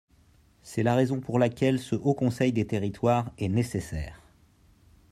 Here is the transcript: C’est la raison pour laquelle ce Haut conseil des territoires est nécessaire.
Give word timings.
C’est 0.63 0.81
la 0.81 0.95
raison 0.95 1.19
pour 1.19 1.37
laquelle 1.37 1.77
ce 1.77 1.95
Haut 1.95 2.15
conseil 2.15 2.51
des 2.51 2.65
territoires 2.65 3.31
est 3.37 3.49
nécessaire. 3.49 4.19